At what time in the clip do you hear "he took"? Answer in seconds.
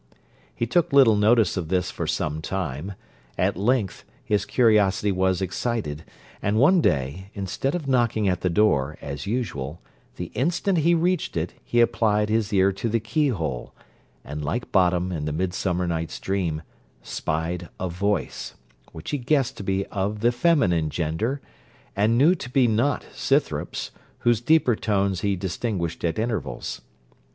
0.55-0.91